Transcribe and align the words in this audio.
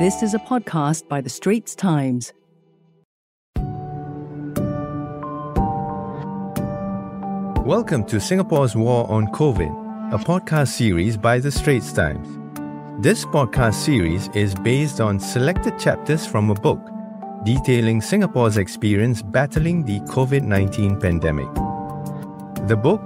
This 0.00 0.22
is 0.22 0.32
a 0.32 0.38
podcast 0.38 1.08
by 1.08 1.20
The 1.20 1.28
Straits 1.28 1.74
Times. 1.74 2.32
Welcome 7.66 8.06
to 8.06 8.18
Singapore's 8.18 8.74
War 8.74 9.06
on 9.10 9.26
COVID, 9.26 10.14
a 10.14 10.16
podcast 10.16 10.68
series 10.68 11.18
by 11.18 11.38
The 11.38 11.52
Straits 11.52 11.92
Times. 11.92 12.26
This 13.02 13.26
podcast 13.26 13.74
series 13.74 14.28
is 14.28 14.54
based 14.54 15.02
on 15.02 15.20
selected 15.20 15.78
chapters 15.78 16.24
from 16.24 16.48
a 16.48 16.54
book 16.54 16.80
detailing 17.44 18.00
Singapore's 18.00 18.56
experience 18.56 19.20
battling 19.20 19.84
the 19.84 20.00
COVID 20.14 20.44
19 20.44 20.98
pandemic. 20.98 21.52
The 22.68 22.76
book, 22.82 23.02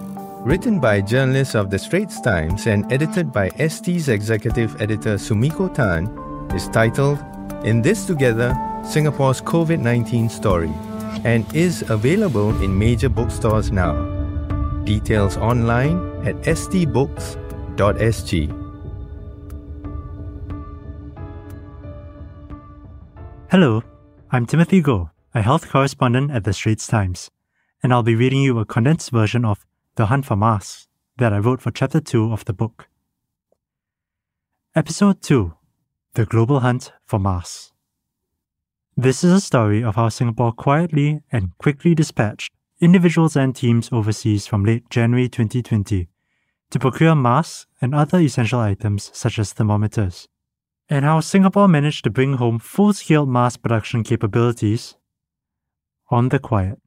written 0.47 0.79
by 0.79 1.01
journalists 1.01 1.57
of 1.57 1.71
The 1.71 1.79
Straits 1.81 2.21
Times 2.21 2.69
and 2.69 2.93
edited 2.93 3.33
by 3.33 3.49
ST's 3.59 4.09
executive 4.09 4.81
editor 4.81 5.15
Sumiko 5.15 5.75
Tan, 5.75 6.24
is 6.53 6.69
titled 6.69 7.19
In 7.65 7.81
This 7.83 8.07
Together 8.07 8.55
Singapore's 8.85 9.41
COVID 9.41 9.81
19 9.81 10.29
Story 10.29 10.73
and 11.25 11.47
is 11.55 11.83
available 11.89 12.51
in 12.63 12.79
major 12.79 13.09
bookstores 13.09 13.71
now. 13.71 13.95
Details 14.85 15.37
online 15.37 15.97
at 16.27 16.35
stbooks.sg. 16.43 17.41
Hello, 23.51 23.83
I'm 24.31 24.47
Timothy 24.47 24.83
Goh, 24.83 25.11
a 25.33 25.41
health 25.41 25.71
correspondent 25.71 26.31
at 26.33 26.45
The 26.45 26.53
Straits 26.53 26.87
Times, 26.87 27.31
and 27.83 27.93
I'll 27.93 28.03
be 28.03 28.17
reading 28.17 28.43
you 28.43 28.59
a 28.59 28.65
condensed 28.65 29.11
version 29.11 29.45
of 29.45 29.65
The 29.95 30.07
Hunt 30.07 30.27
for 30.27 30.37
Masks 30.37 30.89
that 31.19 31.33
I 31.33 31.39
wrote 31.39 31.63
for 31.63 31.71
Chapter 31.71 32.01
2 32.01 32.33
of 32.33 32.45
the 32.45 32.53
book. 32.53 32.89
Episode 34.75 35.23
2 35.23 35.55
The 36.15 36.27
Global 36.27 36.61
Hunt 36.61 36.93
for 37.05 37.19
Masks. 37.19 37.73
This 38.97 39.25
is 39.25 39.33
a 39.33 39.41
story 39.41 39.83
of 39.83 39.97
how 39.97 40.11
Singapore 40.11 40.53
quietly 40.53 41.23
and 41.33 41.59
quickly 41.59 41.93
dispatched 41.93 42.53
individuals 42.81 43.35
and 43.35 43.53
teams 43.57 43.89
overseas 43.91 44.47
from 44.47 44.65
late 44.65 44.89
January 44.91 45.29
2020 45.29 46.09
to 46.71 46.79
procure 46.79 47.17
masks 47.17 47.67
and 47.81 47.97
other 47.97 48.21
essential 48.21 48.61
items 48.61 49.11
such 49.13 49.41
as 49.41 49.53
thermometers, 49.53 50.29
and 50.89 51.05
how 51.05 51.19
Singapore 51.19 51.67
managed 51.67 52.05
to 52.05 52.11
bring 52.11 52.35
home 52.35 52.61
full 52.61 52.93
scale 52.93 53.27
mask 53.27 53.61
production 53.61 54.05
capabilities 54.05 54.95
on 56.13 56.29
the 56.29 56.39
quiet. 56.39 56.79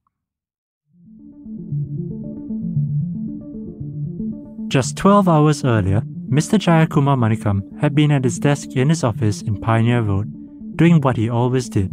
Just 4.69 4.95
12 4.95 5.27
hours 5.27 5.65
earlier, 5.65 6.03
Mr. 6.30 6.59
Jayakumar 6.59 7.17
Manikam 7.17 7.61
had 7.80 7.95
been 7.95 8.11
at 8.11 8.25
his 8.25 8.38
desk 8.38 8.72
in 8.75 8.89
his 8.89 9.03
office 9.03 9.42
in 9.42 9.61
Pioneer 9.61 10.02
Road 10.02 10.28
doing 10.75 11.00
what 11.00 11.16
he 11.16 11.30
always 11.30 11.70
did 11.70 11.89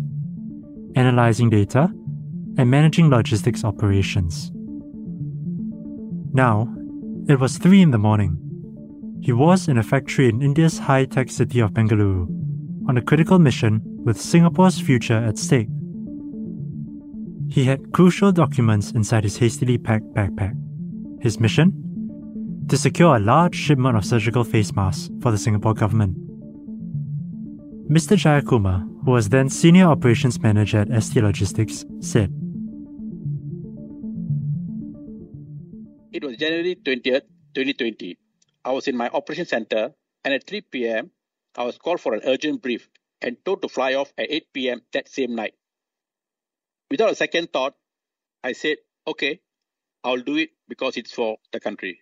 analyzing 0.97 1.51
data 1.51 1.89
and 2.57 2.71
managing 2.71 3.11
logistics 3.11 3.65
operations. 3.65 4.51
Now, 6.33 6.69
it 7.29 7.39
was 7.39 7.59
3 7.59 7.83
in 7.83 7.91
the 7.93 7.99
morning. 7.99 8.39
He 9.21 9.33
was 9.33 9.69
in 9.69 9.79
a 9.79 9.83
factory 9.83 10.29
in 10.29 10.43
India's 10.43 10.79
high 10.79 11.05
tech 11.05 11.31
city 11.31 11.61
of 11.61 11.73
Bengaluru 11.73 12.27
on 12.89 12.97
a 12.97 13.03
critical 13.03 13.39
mission 13.39 13.83
with 14.05 14.21
Singapore's 14.21 14.81
future 14.81 15.17
at 15.17 15.39
stake. 15.39 15.69
He 17.49 17.65
had 17.65 17.93
crucial 17.93 18.33
documents 18.33 18.91
inside 18.91 19.25
his 19.25 19.37
hastily 19.37 19.79
packed 19.79 20.13
backpack. 20.13 20.55
His 21.23 21.39
mission? 21.39 21.73
To 22.69 22.79
secure 22.79 23.17
a 23.17 23.21
large 23.21 23.55
shipment 23.55 23.97
of 23.97 24.05
surgical 24.05 24.43
face 24.43 24.75
masks 24.75 25.11
for 25.21 25.31
the 25.31 25.39
Singapore 25.39 25.75
government. 25.75 26.17
Mr. 27.89 28.17
Jayakumar, 28.17 28.89
who 29.05 29.11
was 29.11 29.29
then 29.29 29.51
Senior 29.51 29.87
Operations 29.87 30.41
Manager 30.41 30.79
at 30.79 31.03
ST 31.03 31.23
Logistics, 31.23 31.85
said 32.01 32.33
It 36.13 36.25
was 36.25 36.37
January 36.37 36.77
20th, 36.77 37.27
2020. 37.55 38.17
I 38.65 38.71
was 38.73 38.89
in 38.89 38.97
my 38.97 39.09
operation 39.09 39.47
center, 39.47 39.93
and 40.25 40.33
at 40.33 40.47
3 40.47 40.63
p.m., 40.63 41.11
I 41.57 41.65
was 41.65 41.77
called 41.77 42.01
for 42.01 42.15
an 42.15 42.23
urgent 42.25 42.63
brief 42.63 42.89
and 43.21 43.37
told 43.45 43.63
to 43.63 43.69
fly 43.69 43.95
off 43.95 44.13
at 44.17 44.31
8 44.31 44.53
p.m. 44.53 44.81
that 44.93 45.09
same 45.09 45.35
night. 45.35 45.55
Without 46.91 47.11
a 47.11 47.17
second 47.17 47.53
thought, 47.53 47.75
I 48.43 48.53
said, 48.53 48.77
okay, 49.07 49.41
I'll 50.05 50.21
do 50.21 50.37
it 50.37 50.51
because 50.69 50.97
it's 50.97 51.13
for 51.13 51.37
the 51.53 51.61
country. 51.61 52.01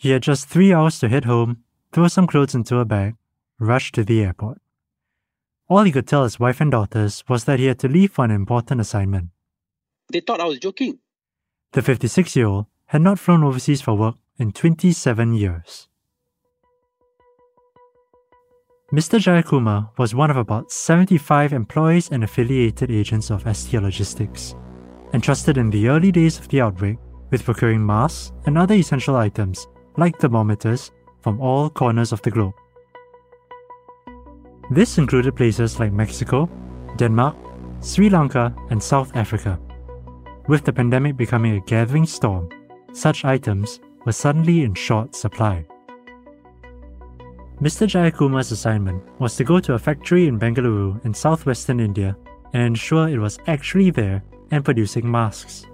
He 0.00 0.10
had 0.10 0.22
just 0.22 0.48
three 0.48 0.72
hours 0.72 1.00
to 1.00 1.08
head 1.08 1.24
home, 1.24 1.64
throw 1.92 2.06
some 2.06 2.28
clothes 2.28 2.54
into 2.54 2.78
a 2.78 2.84
bag, 2.84 3.16
rush 3.58 3.90
to 3.92 4.04
the 4.04 4.22
airport. 4.22 4.60
All 5.68 5.82
he 5.82 5.90
could 5.90 6.06
tell 6.06 6.22
his 6.22 6.38
wife 6.38 6.60
and 6.60 6.70
daughters 6.70 7.24
was 7.28 7.44
that 7.44 7.58
he 7.58 7.66
had 7.66 7.80
to 7.80 7.88
leave 7.88 8.12
for 8.12 8.24
an 8.24 8.30
important 8.30 8.80
assignment. 8.80 9.30
They 10.12 10.20
thought 10.20 10.40
I 10.40 10.44
was 10.44 10.60
joking. 10.60 11.00
The 11.72 11.82
56 11.82 12.36
year 12.36 12.46
old 12.46 12.66
had 12.86 13.02
not 13.02 13.18
flown 13.18 13.42
overseas 13.42 13.80
for 13.80 13.94
work 13.94 14.14
in 14.38 14.52
27 14.52 15.34
years. 15.34 15.88
Mr. 18.92 19.18
Jayakumar 19.18 19.90
was 19.98 20.14
one 20.14 20.30
of 20.30 20.36
about 20.36 20.70
75 20.70 21.52
employees 21.52 22.08
and 22.10 22.22
affiliated 22.22 22.92
agents 22.92 23.32
of 23.32 23.42
ST 23.56 23.82
Logistics, 23.82 24.54
entrusted 25.12 25.58
in 25.58 25.70
the 25.70 25.88
early 25.88 26.12
days 26.12 26.38
of 26.38 26.46
the 26.48 26.60
outbreak 26.60 26.98
with 27.30 27.44
procuring 27.44 27.84
masks 27.84 28.32
and 28.46 28.56
other 28.56 28.74
essential 28.74 29.16
items 29.16 29.66
like 29.98 30.18
thermometers 30.18 30.92
from 31.20 31.40
all 31.40 31.68
corners 31.68 32.12
of 32.12 32.22
the 32.22 32.30
globe. 32.30 32.54
This 34.70 34.96
included 34.96 35.34
places 35.34 35.80
like 35.80 35.92
Mexico, 35.92 36.48
Denmark, 36.96 37.36
Sri 37.80 38.08
Lanka, 38.08 38.54
and 38.70 38.82
South 38.82 39.14
Africa. 39.16 39.58
With 40.46 40.64
the 40.64 40.72
pandemic 40.72 41.16
becoming 41.16 41.56
a 41.56 41.60
gathering 41.60 42.06
storm, 42.06 42.48
such 42.92 43.24
items 43.24 43.80
were 44.06 44.12
suddenly 44.12 44.62
in 44.62 44.74
short 44.74 45.14
supply. 45.14 45.66
Mr. 47.60 47.88
Jayakumar's 47.88 48.52
assignment 48.52 49.02
was 49.18 49.34
to 49.34 49.42
go 49.42 49.58
to 49.58 49.74
a 49.74 49.78
factory 49.78 50.28
in 50.28 50.38
Bengaluru 50.38 51.04
in 51.04 51.12
southwestern 51.12 51.80
India 51.80 52.16
and 52.52 52.62
ensure 52.62 53.08
it 53.08 53.18
was 53.18 53.38
actually 53.48 53.90
there 53.90 54.22
and 54.52 54.64
producing 54.64 55.10
masks. 55.10 55.66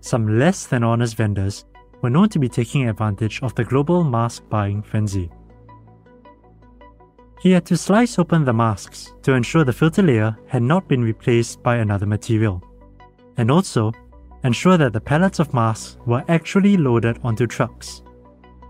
Some 0.00 0.38
less 0.38 0.66
than 0.66 0.82
honest 0.82 1.16
vendors 1.16 1.66
were 2.02 2.10
known 2.10 2.28
to 2.30 2.38
be 2.38 2.48
taking 2.48 2.88
advantage 2.88 3.42
of 3.42 3.54
the 3.54 3.64
global 3.64 4.04
mask 4.04 4.48
buying 4.48 4.82
frenzy. 4.82 5.30
He 7.40 7.52
had 7.52 7.64
to 7.66 7.76
slice 7.76 8.18
open 8.18 8.44
the 8.44 8.52
masks 8.52 9.12
to 9.22 9.32
ensure 9.32 9.64
the 9.64 9.72
filter 9.72 10.02
layer 10.02 10.36
had 10.46 10.62
not 10.62 10.88
been 10.88 11.02
replaced 11.02 11.62
by 11.62 11.76
another 11.76 12.06
material, 12.06 12.62
and 13.36 13.50
also 13.50 13.92
ensure 14.44 14.76
that 14.76 14.92
the 14.92 15.00
pallets 15.00 15.38
of 15.38 15.54
masks 15.54 15.96
were 16.06 16.24
actually 16.28 16.76
loaded 16.76 17.18
onto 17.22 17.46
trucks 17.46 18.02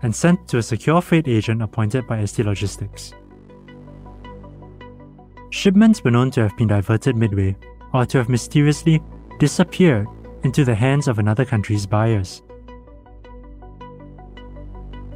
and 0.01 0.15
sent 0.15 0.47
to 0.47 0.57
a 0.57 0.63
secure 0.63 1.01
freight 1.01 1.27
agent 1.27 1.61
appointed 1.61 2.07
by 2.07 2.23
ST 2.23 2.45
Logistics. 2.45 3.13
Shipments 5.49 6.03
were 6.03 6.11
known 6.11 6.31
to 6.31 6.41
have 6.41 6.55
been 6.57 6.67
diverted 6.67 7.15
midway 7.15 7.55
or 7.93 8.05
to 8.05 8.19
have 8.19 8.29
mysteriously 8.29 9.01
disappeared 9.39 10.07
into 10.43 10.63
the 10.63 10.75
hands 10.75 11.07
of 11.07 11.19
another 11.19 11.43
country's 11.43 11.85
buyers. 11.85 12.43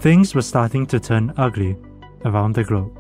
Things 0.04 0.36
were 0.36 0.42
starting 0.42 0.86
to 0.88 1.00
turn 1.00 1.34
ugly 1.38 1.78
around 2.26 2.56
the 2.56 2.66
globe. 2.66 2.92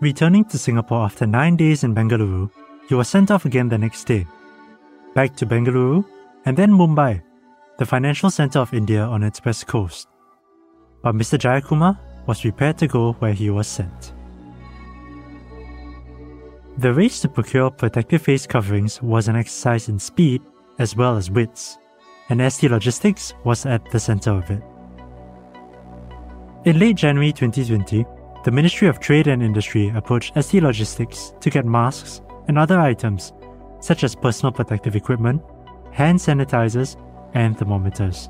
Returning 0.00 0.46
to 0.46 0.56
Singapore 0.56 1.04
after 1.04 1.26
nine 1.26 1.54
days 1.56 1.84
in 1.84 1.94
Bengaluru, 1.94 2.50
he 2.88 2.94
was 2.94 3.10
sent 3.10 3.30
off 3.30 3.44
again 3.44 3.68
the 3.68 3.76
next 3.76 4.04
day. 4.04 4.26
Back 5.14 5.36
to 5.36 5.44
Bengaluru, 5.44 6.02
and 6.46 6.56
then 6.56 6.70
Mumbai, 6.70 7.22
the 7.78 7.84
financial 7.84 8.30
center 8.30 8.58
of 8.58 8.72
India 8.72 9.02
on 9.02 9.22
its 9.22 9.44
west 9.44 9.66
coast. 9.66 10.08
But 11.02 11.16
Mr. 11.16 11.36
Jayakumar 11.38 11.98
was 12.26 12.40
prepared 12.40 12.78
to 12.78 12.86
go 12.86 13.12
where 13.18 13.34
he 13.34 13.50
was 13.50 13.66
sent. 13.66 14.14
The 16.78 16.94
race 16.94 17.20
to 17.20 17.28
procure 17.28 17.70
protective 17.70 18.22
face 18.22 18.46
coverings 18.46 19.02
was 19.02 19.28
an 19.28 19.36
exercise 19.36 19.90
in 19.90 19.98
speed 19.98 20.40
as 20.78 20.96
well 20.96 21.18
as 21.18 21.30
wits, 21.30 21.76
and 22.28 22.52
ST 22.52 22.70
Logistics 22.70 23.34
was 23.44 23.66
at 23.66 23.84
the 23.90 24.00
center 24.00 24.32
of 24.32 24.50
it. 24.50 24.62
In 26.64 26.78
late 26.78 26.96
January 26.96 27.32
2020, 27.32 28.06
the 28.44 28.50
Ministry 28.50 28.88
of 28.88 29.00
Trade 29.00 29.26
and 29.26 29.42
Industry 29.42 29.88
approached 29.94 30.32
ST 30.42 30.62
Logistics 30.62 31.34
to 31.40 31.50
get 31.50 31.66
masks 31.66 32.20
and 32.48 32.58
other 32.58 32.80
items, 32.80 33.32
such 33.80 34.04
as 34.04 34.14
personal 34.14 34.52
protective 34.52 34.96
equipment, 34.96 35.42
hand 35.92 36.18
sanitizers, 36.18 36.96
and 37.34 37.58
thermometers. 37.58 38.28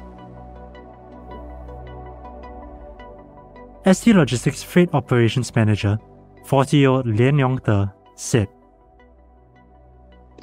ST 3.86 4.16
Logistics 4.16 4.62
Freight 4.62 4.88
Operations 4.94 5.54
Manager, 5.54 5.98
40 6.46 6.76
year 6.76 6.88
old 6.88 7.06
Lian 7.06 7.38
Yong 7.38 7.60
said 8.16 8.48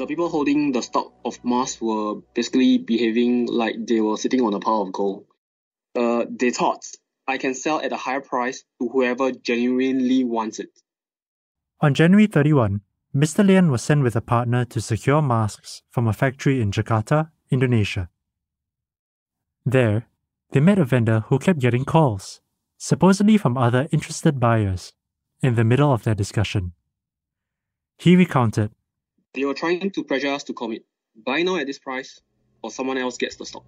The 0.01 0.07
people 0.07 0.29
holding 0.29 0.71
the 0.71 0.81
stock 0.81 1.13
of 1.23 1.37
masks 1.45 1.79
were 1.79 2.21
basically 2.33 2.79
behaving 2.79 3.45
like 3.45 3.75
they 3.85 4.01
were 4.01 4.17
sitting 4.17 4.41
on 4.41 4.55
a 4.55 4.59
pile 4.59 4.81
of 4.81 4.91
gold. 4.91 5.25
Uh, 5.95 6.25
they 6.27 6.49
thought 6.49 6.83
I 7.27 7.37
can 7.37 7.53
sell 7.53 7.79
at 7.79 7.91
a 7.91 7.97
higher 7.97 8.19
price 8.19 8.63
to 8.81 8.89
whoever 8.89 9.31
genuinely 9.31 10.23
wants 10.23 10.57
it. 10.57 10.71
On 11.81 11.93
January 11.93 12.25
31, 12.25 12.81
Mr. 13.15 13.45
Lian 13.45 13.69
was 13.69 13.83
sent 13.83 14.01
with 14.01 14.15
a 14.15 14.21
partner 14.21 14.65
to 14.65 14.81
secure 14.81 15.21
masks 15.21 15.83
from 15.91 16.07
a 16.07 16.13
factory 16.13 16.61
in 16.61 16.71
Jakarta, 16.71 17.29
Indonesia. 17.51 18.09
There, 19.67 20.07
they 20.49 20.61
met 20.61 20.79
a 20.79 20.83
vendor 20.83 21.25
who 21.27 21.37
kept 21.37 21.59
getting 21.59 21.85
calls, 21.85 22.41
supposedly 22.75 23.37
from 23.37 23.55
other 23.55 23.87
interested 23.91 24.39
buyers, 24.39 24.93
in 25.43 25.53
the 25.53 25.63
middle 25.63 25.93
of 25.93 26.05
their 26.05 26.15
discussion. 26.15 26.73
He 27.99 28.15
recounted 28.15 28.71
They 29.33 29.45
were 29.45 29.53
trying 29.53 29.91
to 29.91 30.03
pressure 30.03 30.27
us 30.27 30.43
to 30.43 30.53
commit. 30.53 30.83
Buy 31.25 31.41
now 31.41 31.55
at 31.55 31.65
this 31.65 31.79
price, 31.79 32.19
or 32.61 32.69
someone 32.69 32.97
else 32.97 33.17
gets 33.17 33.37
the 33.37 33.45
stock. 33.45 33.63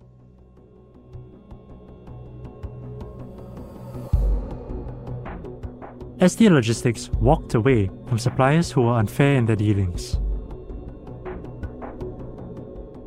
ST 6.19 6.51
Logistics 6.51 7.09
walked 7.21 7.53
away 7.53 7.89
from 8.07 8.17
suppliers 8.17 8.71
who 8.71 8.81
were 8.81 8.97
unfair 8.97 9.35
in 9.35 9.45
their 9.45 9.55
dealings. 9.55 10.19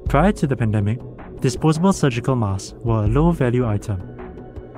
Prior 0.09 0.33
to 0.33 0.47
the 0.47 0.57
pandemic, 0.57 0.99
disposable 1.41 1.93
surgical 1.93 2.37
masks 2.37 2.75
were 2.85 3.05
a 3.05 3.09
low 3.09 3.33
value 3.33 3.67
item. 3.67 4.01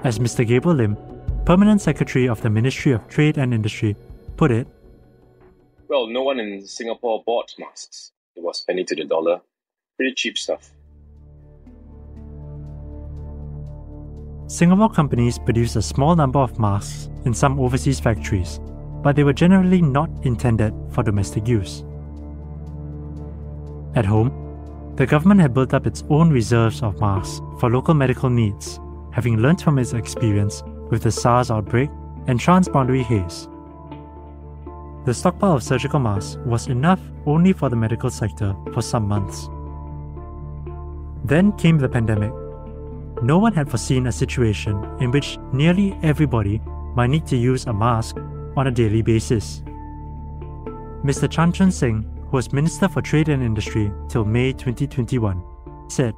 As 0.02 0.18
Mr. 0.18 0.46
Gabriel 0.46 0.76
Lim, 0.76 0.96
Permanent 1.44 1.80
Secretary 1.80 2.28
of 2.28 2.40
the 2.42 2.50
Ministry 2.50 2.92
of 2.92 3.06
Trade 3.08 3.38
and 3.38 3.54
Industry, 3.54 3.96
put 4.36 4.50
it, 4.50 4.66
Well, 5.88 6.06
no 6.06 6.22
one 6.22 6.38
in 6.38 6.66
Singapore 6.66 7.22
bought 7.24 7.54
masks. 7.58 8.12
It 8.36 8.42
was 8.42 8.60
penny 8.60 8.84
to 8.84 8.94
the 8.94 9.04
dollar. 9.04 9.40
Pretty 9.96 10.14
cheap 10.14 10.36
stuff. 10.36 10.70
Singapore 14.48 14.90
companies 14.90 15.38
produce 15.38 15.76
a 15.76 15.82
small 15.82 16.14
number 16.14 16.38
of 16.38 16.58
masks 16.58 17.08
in 17.24 17.32
some 17.32 17.58
overseas 17.58 18.00
factories, 18.00 18.60
but 19.02 19.16
they 19.16 19.24
were 19.24 19.32
generally 19.32 19.80
not 19.80 20.10
intended 20.24 20.74
for 20.92 21.02
domestic 21.02 21.48
use. 21.48 21.84
At 23.94 24.04
home, 24.04 24.92
the 24.96 25.06
government 25.06 25.40
had 25.40 25.54
built 25.54 25.72
up 25.72 25.86
its 25.86 26.04
own 26.10 26.30
reserves 26.30 26.82
of 26.82 27.00
masks 27.00 27.40
for 27.60 27.70
local 27.70 27.94
medical 27.94 28.28
needs, 28.28 28.78
having 29.10 29.38
learnt 29.38 29.62
from 29.62 29.78
its 29.78 29.94
experience 29.94 30.62
with 30.90 31.02
the 31.02 31.12
SARS 31.12 31.50
outbreak 31.50 31.88
and 32.26 32.38
transboundary 32.38 33.02
haze. 33.02 33.48
The 35.08 35.14
stockpile 35.14 35.54
of 35.54 35.62
surgical 35.62 36.00
masks 36.00 36.36
was 36.44 36.66
enough 36.66 37.00
only 37.24 37.54
for 37.54 37.70
the 37.70 37.76
medical 37.76 38.10
sector 38.10 38.54
for 38.74 38.82
some 38.82 39.08
months. 39.08 39.48
Then 41.24 41.52
came 41.52 41.78
the 41.78 41.88
pandemic. 41.88 42.30
No 43.22 43.38
one 43.38 43.54
had 43.54 43.70
foreseen 43.70 44.08
a 44.08 44.12
situation 44.12 44.76
in 45.00 45.10
which 45.10 45.38
nearly 45.50 45.96
everybody 46.02 46.60
might 46.94 47.08
need 47.08 47.26
to 47.28 47.38
use 47.38 47.64
a 47.64 47.72
mask 47.72 48.18
on 48.54 48.66
a 48.66 48.70
daily 48.70 49.00
basis. 49.00 49.62
Mr. 51.02 51.26
Chan 51.26 51.52
Chun 51.52 51.72
Sing, 51.72 52.04
who 52.28 52.36
was 52.36 52.52
Minister 52.52 52.86
for 52.86 53.00
Trade 53.00 53.30
and 53.30 53.42
Industry 53.42 53.90
till 54.10 54.26
May 54.26 54.52
2021, 54.52 55.42
said, 55.88 56.12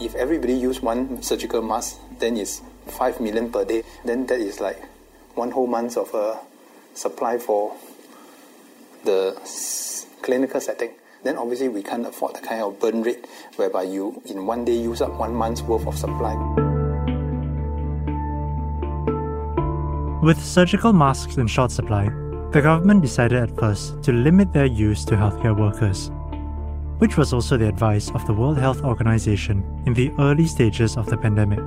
If 0.00 0.16
everybody 0.16 0.54
use 0.54 0.82
one 0.82 1.22
surgical 1.22 1.62
mask, 1.62 2.00
then 2.18 2.38
it's 2.38 2.60
5 2.88 3.20
million 3.20 3.52
per 3.52 3.64
day. 3.64 3.84
Then 4.04 4.26
that 4.26 4.40
is 4.40 4.58
like 4.58 4.82
one 5.36 5.52
whole 5.52 5.68
month 5.68 5.96
of 5.96 6.12
uh, 6.12 6.38
supply 6.98 7.38
for 7.38 7.74
the 9.04 9.36
clinical 10.22 10.60
setting. 10.60 10.90
Then 11.22 11.36
obviously 11.36 11.68
we 11.68 11.82
can't 11.82 12.06
afford 12.06 12.34
the 12.34 12.40
kind 12.40 12.62
of 12.62 12.80
burn 12.80 13.02
rate 13.02 13.26
whereby 13.56 13.84
you 13.84 14.20
in 14.26 14.46
one 14.46 14.64
day 14.64 14.76
use 14.76 15.00
up 15.00 15.14
one 15.14 15.34
month's 15.34 15.62
worth 15.62 15.86
of 15.86 15.96
supply. 15.96 16.34
With 20.22 20.42
surgical 20.42 20.92
masks 20.92 21.36
in 21.36 21.46
short 21.46 21.70
supply, 21.70 22.08
the 22.50 22.60
government 22.60 23.02
decided 23.02 23.38
at 23.38 23.56
first 23.56 24.02
to 24.02 24.12
limit 24.12 24.52
their 24.52 24.66
use 24.66 25.04
to 25.04 25.14
healthcare 25.14 25.56
workers, 25.56 26.10
which 26.98 27.16
was 27.16 27.32
also 27.32 27.56
the 27.56 27.68
advice 27.68 28.10
of 28.10 28.26
the 28.26 28.32
World 28.32 28.58
Health 28.58 28.82
Organization 28.82 29.62
in 29.86 29.94
the 29.94 30.10
early 30.18 30.46
stages 30.46 30.96
of 30.96 31.06
the 31.06 31.16
pandemic. 31.16 31.60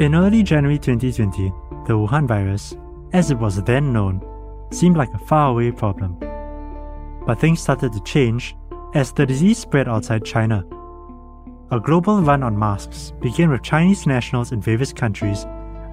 In 0.00 0.14
early 0.14 0.42
January 0.42 0.78
2020, 0.78 1.52
the 1.86 1.94
Wuhan 1.94 2.26
virus, 2.26 2.74
as 3.12 3.30
it 3.30 3.38
was 3.38 3.62
then 3.62 3.92
known, 3.92 4.22
seemed 4.70 4.96
like 4.96 5.12
a 5.14 5.18
faraway 5.18 5.70
problem. 5.70 6.16
But 7.26 7.40
things 7.40 7.60
started 7.60 7.92
to 7.92 8.00
change 8.00 8.56
as 8.94 9.12
the 9.12 9.26
disease 9.26 9.58
spread 9.58 9.88
outside 9.88 10.24
China. 10.24 10.64
A 11.70 11.80
global 11.80 12.20
run 12.20 12.42
on 12.42 12.58
masks 12.58 13.12
began 13.20 13.50
with 13.50 13.62
Chinese 13.62 14.06
nationals 14.06 14.52
in 14.52 14.60
various 14.60 14.92
countries 14.92 15.46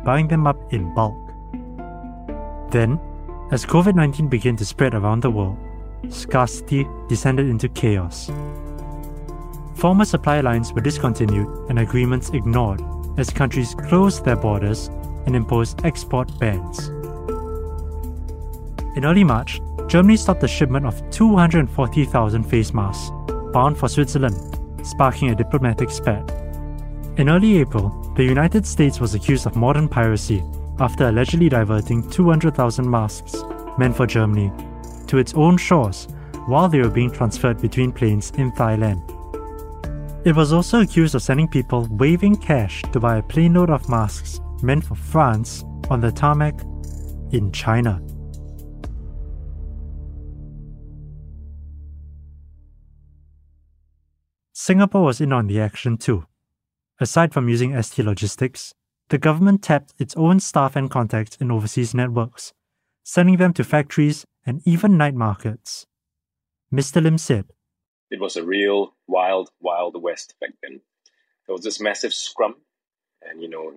buying 0.03 0.27
them 0.27 0.47
up 0.47 0.74
in 0.74 0.94
bulk. 0.94 1.15
Then, 2.71 3.00
as 3.51 3.65
COVID 3.65 3.95
19 3.95 4.27
began 4.27 4.56
to 4.57 4.65
spread 4.65 4.94
around 4.94 5.21
the 5.21 5.31
world, 5.31 5.57
scarcity 6.09 6.88
descended 7.07 7.47
into 7.47 7.69
chaos. 7.69 8.31
Former 9.75 10.06
supply 10.06 10.41
lines 10.41 10.74
were 10.74 10.81
discontinued 10.81 11.47
and 11.69 11.80
agreements 11.80 12.30
ignored 12.30 12.81
as 13.18 13.30
countries 13.30 13.75
closed 13.88 14.25
their 14.25 14.36
borders 14.36 14.89
and 15.25 15.36
imposed 15.36 15.86
export 15.86 16.27
bans. 16.39 16.89
In 18.95 19.06
early 19.06 19.24
March, 19.24 19.62
Germany 19.88 20.18
stopped 20.18 20.42
the 20.42 20.48
shipment 20.48 20.86
of 20.86 21.10
240,000 21.10 22.44
face 22.44 22.74
masks 22.74 23.12
bound 23.54 23.77
for 23.77 23.88
Switzerland, 23.88 24.60
sparking 24.86 25.30
a 25.30 25.36
diplomatic 25.36 25.89
spat. 25.89 26.30
In 27.18 27.30
early 27.30 27.57
April, 27.57 27.89
the 28.16 28.24
United 28.24 28.66
States 28.66 29.00
was 29.00 29.16
accused 29.16 29.45
of 29.45 29.56
modern 29.56 29.88
piracy 29.88 30.44
after 30.80 31.07
allegedly 31.07 31.50
diverting 31.50 32.10
200,000 32.10 32.89
masks 32.89 33.44
meant 33.77 33.95
for 33.95 34.06
Germany 34.06 34.51
to 35.07 35.18
its 35.18 35.33
own 35.33 35.57
shores 35.57 36.07
while 36.45 36.69
they 36.69 36.80
were 36.80 36.89
being 36.89 37.12
transferred 37.12 37.62
between 37.62 37.92
planes 37.92 38.31
in 38.38 38.51
Thailand. 38.51 39.01
It 40.25 40.36
was 40.36 40.51
also 40.51 40.81
accused 40.81 41.15
of 41.15 41.22
sending 41.22 41.48
people 41.48 41.88
waving 41.92 42.36
cash 42.38 42.81
to 42.92 43.00
buy 43.00 43.18
a 43.18 43.24
plane 43.24 43.54
load 43.54 43.69
of 43.69 43.89
masks 43.89 44.39
meant 44.64 44.84
for 44.84 44.96
France 44.96 45.64
on 45.90 46.02
the 46.02 46.12
tarmac 46.12 46.60
in 47.32 47.52
China. 47.52 48.02
Singapore 54.54 55.06
was 55.06 55.20
in 55.20 55.34
on 55.34 55.48
the 55.48 55.60
action 55.60 55.98
too. 55.98 56.26
Aside 57.00 57.34
from 57.34 57.50
using 57.50 57.82
ST 57.82 58.06
Logistics, 58.06 58.74
the 59.10 59.18
government 59.18 59.63
tapped 59.63 59.94
its 59.98 60.16
own 60.16 60.39
staff 60.39 60.75
and 60.75 60.92
contacts 60.92 61.38
in 61.38 61.50
overseas 61.50 61.96
networks, 61.96 62.54
sending 63.04 63.38
them 63.38 63.54
to 63.54 63.63
factories 63.63 64.25
and 64.46 64.62
even 64.66 64.98
night 64.98 65.16
markets. 65.16 65.88
Mr. 66.72 67.01
Lim 67.01 67.18
said, 67.18 67.46
It 68.12 68.20
was 68.20 68.36
a 68.36 68.44
real 68.44 68.96
wild, 69.08 69.50
wild 69.60 70.00
west 70.01 70.36
back 70.39 70.51
then. 70.62 70.82
There 71.48 71.56
was 71.56 71.63
this 71.63 71.80
massive 71.80 72.13
scrum, 72.13 72.58
and 73.24 73.42
you 73.42 73.50
know, 73.50 73.74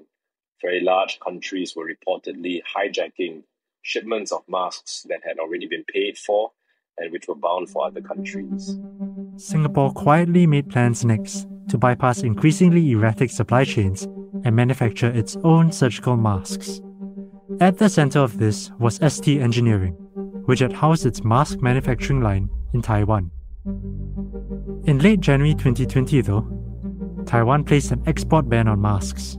very 0.63 0.81
large 0.81 1.19
countries 1.21 1.75
were 1.77 1.91
reportedly 1.91 2.61
hijacking 2.75 3.43
shipments 3.83 4.33
of 4.33 4.43
masks 4.49 5.05
that 5.09 5.21
had 5.25 5.39
already 5.39 5.67
been 5.67 5.85
paid 5.93 6.17
for 6.17 6.53
and 6.99 7.11
which 7.11 7.27
were 7.27 7.35
bound 7.35 7.69
for 7.69 7.87
other 7.87 8.01
countries. 8.01 8.79
Singapore 9.37 9.93
quietly 9.93 10.47
made 10.47 10.69
plans 10.71 11.05
next 11.05 11.47
to 11.69 11.79
bypass 11.79 12.23
increasingly 12.23 12.93
erratic 12.93 13.31
supply 13.31 13.65
chains 13.65 14.05
and 14.45 14.55
manufacture 14.55 15.11
its 15.11 15.37
own 15.43 15.73
surgical 15.73 16.17
masks. 16.17 16.81
At 17.61 17.79
the 17.79 17.89
center 17.89 18.21
of 18.21 18.39
this 18.39 18.71
was 18.79 18.97
ST 18.97 19.41
Engineering, 19.41 19.93
which 20.47 20.61
had 20.61 20.73
housed 20.73 21.07
its 21.07 21.25
mask 21.25 21.61
manufacturing 21.61 22.21
line 22.21 22.49
in 22.73 22.83
Taiwan. 22.83 23.31
In 24.85 24.99
late 24.99 25.21
January 25.21 25.55
2020, 25.55 26.21
though, 26.23 26.47
Taiwan 27.27 27.65
placed 27.65 27.93
an 27.93 28.03
export 28.07 28.49
ban 28.49 28.69
on 28.69 28.81
masks. 28.81 29.39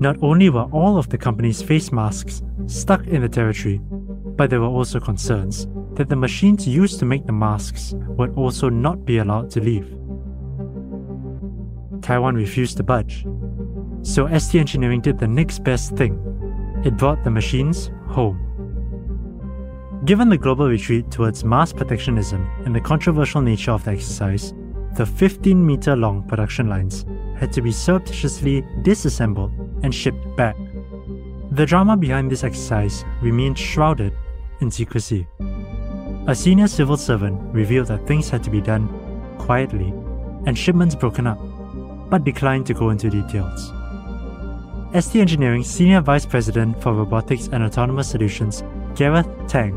Not 0.00 0.16
only 0.22 0.48
were 0.48 0.62
all 0.72 0.96
of 0.96 1.10
the 1.10 1.18
company's 1.18 1.60
face 1.60 1.92
masks 1.92 2.42
stuck 2.66 3.06
in 3.06 3.20
the 3.20 3.28
territory, 3.28 3.82
but 4.34 4.48
there 4.48 4.62
were 4.62 4.66
also 4.66 4.98
concerns 4.98 5.68
that 5.92 6.08
the 6.08 6.16
machines 6.16 6.66
used 6.66 6.98
to 7.00 7.04
make 7.04 7.26
the 7.26 7.32
masks 7.32 7.92
would 8.16 8.34
also 8.34 8.70
not 8.70 9.04
be 9.04 9.18
allowed 9.18 9.50
to 9.50 9.60
leave. 9.60 9.94
Taiwan 12.00 12.34
refused 12.34 12.78
to 12.78 12.82
budge, 12.82 13.26
so 14.00 14.26
ST 14.38 14.58
Engineering 14.58 15.02
did 15.02 15.18
the 15.18 15.28
next 15.28 15.62
best 15.64 15.94
thing 15.96 16.14
it 16.82 16.96
brought 16.96 17.22
the 17.22 17.30
machines 17.30 17.90
home. 18.06 18.38
Given 20.06 20.30
the 20.30 20.38
global 20.38 20.66
retreat 20.66 21.10
towards 21.10 21.44
mass 21.44 21.74
protectionism 21.74 22.48
and 22.64 22.74
the 22.74 22.80
controversial 22.80 23.42
nature 23.42 23.72
of 23.72 23.84
the 23.84 23.90
exercise, 23.90 24.54
the 24.96 25.04
15 25.04 25.66
meter 25.66 25.94
long 25.94 26.26
production 26.26 26.70
lines 26.70 27.04
had 27.36 27.52
to 27.52 27.60
be 27.60 27.70
surreptitiously 27.70 28.64
disassembled 28.80 29.52
and 29.82 29.94
shipped 29.94 30.36
back. 30.36 30.56
The 31.52 31.66
drama 31.66 31.96
behind 31.96 32.30
this 32.30 32.44
exercise 32.44 33.04
remained 33.20 33.58
shrouded 33.58 34.12
in 34.60 34.70
secrecy. 34.70 35.26
A 36.26 36.34
senior 36.34 36.68
civil 36.68 36.96
servant 36.96 37.40
revealed 37.54 37.88
that 37.88 38.06
things 38.06 38.30
had 38.30 38.44
to 38.44 38.50
be 38.50 38.60
done 38.60 38.88
quietly 39.38 39.92
and 40.46 40.56
shipments 40.56 40.94
broken 40.94 41.26
up, 41.26 41.38
but 42.10 42.24
declined 42.24 42.66
to 42.66 42.74
go 42.74 42.90
into 42.90 43.10
details. 43.10 43.72
ST 44.92 45.20
Engineering 45.20 45.62
Senior 45.62 46.00
Vice 46.00 46.26
President 46.26 46.80
for 46.82 46.92
Robotics 46.92 47.48
and 47.52 47.62
Autonomous 47.62 48.10
Solutions, 48.10 48.62
Gareth 48.94 49.28
Tang, 49.46 49.72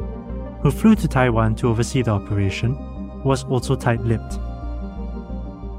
who 0.62 0.72
flew 0.72 0.96
to 0.96 1.08
Taiwan 1.08 1.56
to 1.56 1.70
oversee 1.70 2.02
the 2.02 2.12
operation, 2.12 2.76
was 3.24 3.44
also 3.44 3.76
tight 3.76 4.02
lipped. 4.02 4.40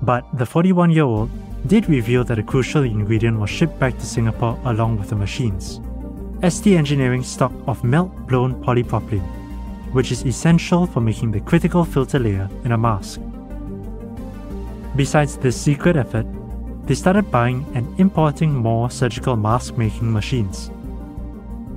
But 0.03 0.25
the 0.35 0.47
41 0.47 0.91
year 0.91 1.05
old 1.05 1.31
did 1.67 1.89
reveal 1.89 2.25
that 2.25 2.39
a 2.39 2.43
crucial 2.43 2.83
ingredient 2.83 3.39
was 3.39 3.49
shipped 3.49 3.79
back 3.79 3.97
to 3.99 4.07
Singapore 4.07 4.59
along 4.65 4.99
with 4.99 5.09
the 5.09 5.17
machines. 5.17 5.81
ST 6.47 6.77
Engineering 6.77 7.23
stock 7.23 7.53
of 7.67 7.83
melt 7.83 8.11
blown 8.27 8.63
polypropylene, 8.63 9.25
which 9.93 10.13
is 10.13 10.27
essential 10.27 10.87
for 10.87 11.01
making 11.01 11.31
the 11.31 11.41
critical 11.41 11.85
filter 11.85 12.19
layer 12.19 12.49
in 12.65 12.73
a 12.73 12.79
mask. 12.79 13.21
Besides 14.95 15.39
this 15.39 15.59
secret 15.59 15.97
effort, 15.97 16.27
they 16.87 16.95
started 16.95 17.31
buying 17.31 17.65
and 17.75 17.99
importing 17.99 18.55
more 18.55 18.91
surgical 18.91 19.37
mask 19.37 19.79
making 19.79 20.13
machines. 20.13 20.71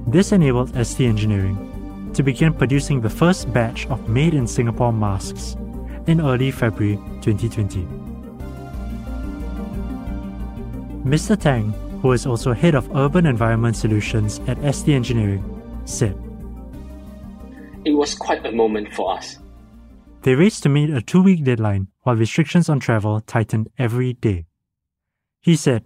This 0.05 0.33
enabled 0.33 0.75
ST 0.85 1.07
Engineering 1.07 2.11
to 2.13 2.23
begin 2.23 2.53
producing 2.53 2.99
the 2.99 3.09
first 3.09 3.51
batch 3.53 3.87
of 3.87 4.09
made 4.09 4.33
in 4.33 4.47
Singapore 4.47 4.91
masks 4.91 5.55
in 6.07 6.19
early 6.19 6.51
February 6.51 6.97
2020. 7.21 8.06
Mr. 11.07 11.39
Tang, 11.39 11.71
who 12.01 12.11
is 12.11 12.25
also 12.25 12.51
head 12.51 12.75
of 12.75 12.93
urban 12.93 13.25
environment 13.25 13.77
solutions 13.77 14.41
at 14.47 14.57
ST 14.75 14.89
Engineering, 14.93 15.41
said 15.85 16.15
It 17.85 17.93
was 17.93 18.13
quite 18.13 18.45
a 18.45 18.51
moment 18.51 18.93
for 18.93 19.15
us. 19.15 19.37
They 20.23 20.35
raced 20.35 20.63
to 20.63 20.69
meet 20.69 20.89
a 20.89 21.01
two 21.01 21.23
week 21.23 21.45
deadline 21.45 21.87
while 22.03 22.17
restrictions 22.17 22.67
on 22.67 22.81
travel 22.81 23.21
tightened 23.21 23.69
every 23.77 24.13
day. 24.13 24.47
He 25.39 25.55
said, 25.55 25.85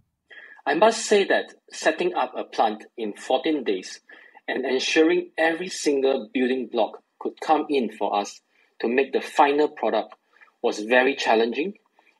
I 0.66 0.74
must 0.74 1.06
say 1.06 1.24
that 1.26 1.54
setting 1.72 2.16
up 2.16 2.34
a 2.36 2.44
plant 2.44 2.86
in 2.98 3.14
14 3.14 3.64
days 3.64 4.00
and 4.48 4.66
ensuring 4.66 5.30
every 5.38 5.70
single 5.70 6.30
building 6.34 6.68
block 6.72 6.98
could 7.20 7.40
come 7.42 7.68
in 7.70 7.92
for 7.92 8.16
us 8.16 8.42
to 8.80 8.88
make 8.88 9.14
the 9.14 9.22
final 9.22 9.68
product 9.68 10.16
was 10.64 10.80
very 10.80 11.16
challenging. 11.16 11.74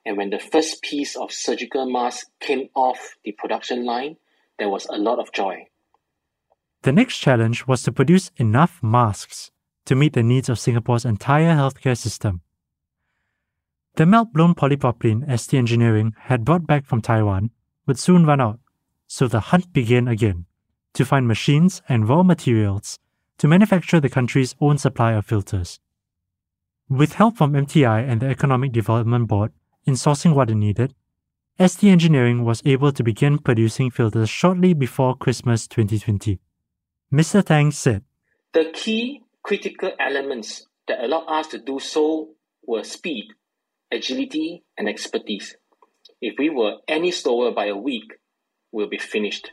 And 0.04 0.16
when 0.16 0.30
the 0.30 0.38
first 0.38 0.82
piece 0.82 1.16
of 1.16 1.32
surgical 1.32 1.90
mask 1.90 2.28
came 2.40 2.68
off 2.74 3.16
the 3.24 3.32
production 3.32 3.84
line, 3.84 4.16
there 4.58 4.68
was 4.68 4.86
a 4.86 4.98
lot 4.98 5.18
of 5.18 5.32
joy. 5.32 5.66
The 6.82 6.92
next 6.92 7.18
challenge 7.18 7.66
was 7.66 7.82
to 7.84 7.92
produce 7.92 8.32
enough 8.36 8.82
masks 8.82 9.50
to 9.84 9.94
meet 9.94 10.14
the 10.14 10.22
needs 10.22 10.48
of 10.48 10.58
Singapore's 10.58 11.04
entire 11.04 11.54
healthcare 11.54 11.96
system. 11.96 12.40
The 13.94 14.06
melt 14.06 14.32
blown 14.32 14.54
polypropylene 14.54 15.38
ST 15.38 15.58
Engineering 15.58 16.14
had 16.18 16.44
brought 16.44 16.66
back 16.66 16.86
from 16.86 17.02
Taiwan 17.02 17.50
would 17.86 17.98
soon 17.98 18.24
run 18.24 18.40
out, 18.40 18.58
so 19.06 19.28
the 19.28 19.40
hunt 19.40 19.72
began 19.72 20.08
again 20.08 20.46
to 20.94 21.04
find 21.04 21.28
machines 21.28 21.82
and 21.88 22.08
raw 22.08 22.22
materials 22.22 22.98
to 23.38 23.48
manufacture 23.48 24.00
the 24.00 24.08
country's 24.08 24.54
own 24.60 24.78
supply 24.78 25.12
of 25.12 25.26
filters. 25.26 25.80
With 26.88 27.14
help 27.14 27.36
from 27.36 27.52
MTI 27.52 28.08
and 28.08 28.20
the 28.20 28.28
Economic 28.28 28.72
Development 28.72 29.26
Board 29.26 29.52
in 29.84 29.94
sourcing 29.94 30.34
what 30.34 30.50
it 30.50 30.54
needed, 30.54 30.94
ST 31.60 31.90
Engineering 31.90 32.44
was 32.44 32.62
able 32.64 32.92
to 32.92 33.02
begin 33.02 33.38
producing 33.38 33.90
filters 33.90 34.30
shortly 34.30 34.74
before 34.74 35.16
Christmas 35.16 35.66
2020. 35.68 36.40
Mr. 37.12 37.44
Tang 37.44 37.70
said, 37.70 38.02
The 38.52 38.70
key 38.72 39.22
critical 39.42 39.92
elements 40.00 40.66
that 40.88 41.04
allowed 41.04 41.26
us 41.26 41.48
to 41.48 41.58
do 41.58 41.78
so 41.78 42.30
were 42.66 42.84
speed, 42.84 43.28
agility, 43.92 44.64
and 44.78 44.88
expertise. 44.88 45.56
If 46.20 46.34
we 46.38 46.50
were 46.50 46.76
any 46.88 47.10
slower 47.10 47.52
by 47.52 47.66
a 47.66 47.76
week, 47.76 48.12
we'll 48.70 48.88
be 48.88 48.98
finished. 48.98 49.52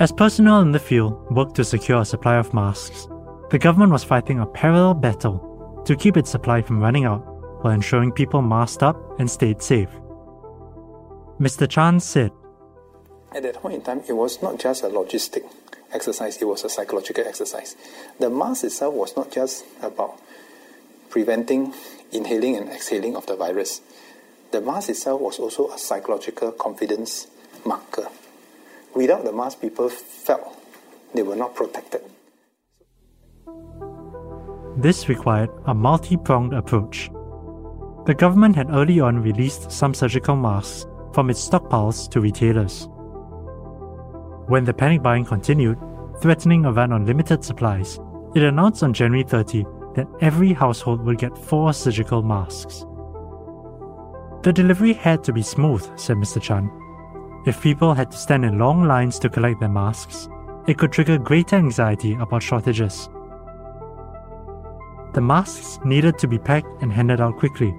As 0.00 0.10
personnel 0.10 0.60
in 0.62 0.72
the 0.72 0.80
field 0.80 1.14
worked 1.30 1.54
to 1.56 1.64
secure 1.64 2.00
a 2.00 2.04
supply 2.04 2.36
of 2.36 2.52
masks, 2.54 3.06
the 3.50 3.58
government 3.58 3.92
was 3.92 4.02
fighting 4.02 4.40
a 4.40 4.46
parallel 4.46 4.94
battle 4.94 5.53
to 5.84 5.96
keep 5.96 6.16
its 6.16 6.30
supply 6.30 6.62
from 6.62 6.80
running 6.80 7.04
out 7.04 7.22
while 7.62 7.72
ensuring 7.72 8.12
people 8.12 8.42
masked 8.42 8.82
up 8.82 8.96
and 9.18 9.30
stayed 9.30 9.62
safe. 9.62 9.88
Mr. 11.40 11.68
Chan 11.68 12.00
said, 12.00 12.30
At 13.34 13.42
that 13.42 13.56
point 13.56 13.74
in 13.74 13.82
time, 13.82 14.02
it 14.08 14.12
was 14.12 14.42
not 14.42 14.58
just 14.58 14.84
a 14.84 14.88
logistic 14.88 15.44
exercise, 15.92 16.36
it 16.40 16.44
was 16.44 16.64
a 16.64 16.68
psychological 16.68 17.26
exercise. 17.26 17.76
The 18.18 18.30
mask 18.30 18.64
itself 18.64 18.94
was 18.94 19.16
not 19.16 19.30
just 19.30 19.64
about 19.82 20.18
preventing 21.10 21.74
inhaling 22.12 22.56
and 22.56 22.68
exhaling 22.68 23.16
of 23.16 23.26
the 23.26 23.36
virus. 23.36 23.80
The 24.52 24.60
mask 24.60 24.90
itself 24.90 25.20
was 25.20 25.38
also 25.38 25.70
a 25.70 25.78
psychological 25.78 26.52
confidence 26.52 27.26
marker. 27.64 28.08
Without 28.94 29.24
the 29.24 29.32
mask, 29.32 29.60
people 29.60 29.88
felt 29.88 30.56
they 31.14 31.22
were 31.22 31.36
not 31.36 31.54
protected. 31.54 32.02
This 34.76 35.08
required 35.08 35.50
a 35.66 35.74
multi 35.74 36.16
pronged 36.16 36.52
approach. 36.52 37.10
The 38.06 38.14
government 38.14 38.56
had 38.56 38.70
early 38.70 39.00
on 39.00 39.22
released 39.22 39.70
some 39.70 39.94
surgical 39.94 40.36
masks 40.36 40.86
from 41.12 41.30
its 41.30 41.48
stockpiles 41.48 42.10
to 42.10 42.20
retailers. 42.20 42.88
When 44.48 44.64
the 44.64 44.74
panic 44.74 45.02
buying 45.02 45.24
continued, 45.24 45.78
threatening 46.20 46.64
a 46.64 46.72
run 46.72 46.92
on 46.92 47.06
limited 47.06 47.44
supplies, 47.44 47.98
it 48.34 48.42
announced 48.42 48.82
on 48.82 48.92
January 48.92 49.22
30 49.22 49.64
that 49.94 50.08
every 50.20 50.52
household 50.52 51.02
would 51.04 51.18
get 51.18 51.38
four 51.38 51.72
surgical 51.72 52.22
masks. 52.22 52.84
The 54.42 54.52
delivery 54.52 54.92
had 54.92 55.24
to 55.24 55.32
be 55.32 55.42
smooth, 55.42 55.88
said 55.98 56.16
Mr. 56.16 56.42
Chan. 56.42 56.70
If 57.46 57.62
people 57.62 57.94
had 57.94 58.10
to 58.10 58.18
stand 58.18 58.44
in 58.44 58.58
long 58.58 58.84
lines 58.84 59.18
to 59.20 59.30
collect 59.30 59.60
their 59.60 59.68
masks, 59.68 60.28
it 60.66 60.78
could 60.78 60.92
trigger 60.92 61.16
greater 61.16 61.56
anxiety 61.56 62.14
about 62.14 62.42
shortages. 62.42 63.08
The 65.14 65.20
masks 65.20 65.78
needed 65.84 66.18
to 66.18 66.28
be 66.28 66.38
packed 66.38 66.82
and 66.82 66.92
handed 66.92 67.20
out 67.20 67.38
quickly, 67.38 67.74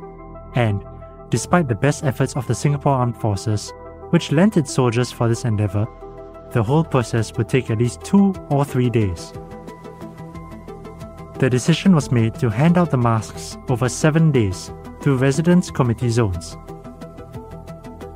and, 0.55 0.83
despite 1.29 1.67
the 1.67 1.75
best 1.75 2.03
efforts 2.03 2.35
of 2.35 2.47
the 2.47 2.55
Singapore 2.55 2.93
Armed 2.93 3.17
Forces, 3.17 3.73
which 4.09 4.31
lent 4.31 4.57
its 4.57 4.73
soldiers 4.73 5.11
for 5.11 5.27
this 5.27 5.45
endeavour, 5.45 5.85
the 6.51 6.63
whole 6.63 6.83
process 6.83 7.33
would 7.37 7.49
take 7.49 7.69
at 7.69 7.79
least 7.79 8.01
two 8.01 8.33
or 8.49 8.63
three 8.65 8.89
days 8.89 9.33
the 11.39 11.49
decision 11.49 11.93
was 11.93 12.11
made 12.11 12.33
to 12.35 12.49
hand 12.49 12.77
out 12.77 12.91
the 12.91 12.97
masks 12.97 13.57
over 13.67 13.89
seven 13.89 14.31
days 14.31 14.71
through 15.01 15.17
residence 15.17 15.69
committee 15.69 16.09
zones. 16.09 16.55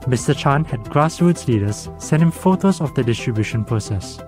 Mr. 0.08 0.36
Chan 0.36 0.64
had 0.64 0.80
grassroots 0.86 1.48
leaders 1.48 1.90
send 1.98 2.24
him 2.24 2.32
photos 2.32 2.80
of 2.80 2.94
the 2.96 3.04
distribution 3.04 3.66
process. 3.66 4.20